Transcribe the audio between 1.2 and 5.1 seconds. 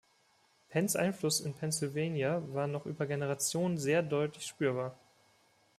in Pennsylvania war noch über Generationen sehr deutlich spürbar.